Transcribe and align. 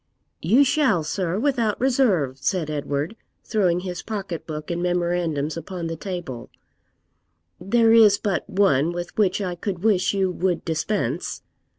'You 0.41 0.63
shall, 0.63 1.03
sir, 1.03 1.37
without 1.37 1.79
reserve,' 1.79 2.39
said 2.39 2.71
Edward, 2.71 3.15
throwing 3.43 3.81
his 3.81 4.01
pocket 4.01 4.47
book 4.47 4.71
and 4.71 4.81
memorandums 4.81 5.55
upon 5.55 5.85
the 5.85 5.95
table; 5.95 6.49
'there 7.59 7.93
is 7.93 8.17
but 8.17 8.49
one 8.49 8.93
with 8.93 9.15
which 9.15 9.41
I 9.41 9.53
could 9.53 9.83
wish 9.83 10.15
you 10.15 10.31
would 10.31 10.65
dispense.' 10.65 11.43